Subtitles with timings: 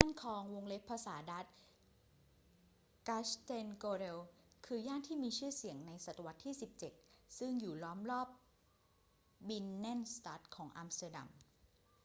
[0.01, 0.43] ย่านคลอง
[0.89, 1.55] ภาษาดัตช์:
[3.07, 4.19] grachtengordel
[4.65, 6.55] คือย่านที่มีชื่อเสียงในศตวรรษที่
[6.95, 8.27] 17 ซึ่งอยู่ล้อมรอบ
[9.49, 11.27] บินเนนสตัดของอัมสเตอร์ดัม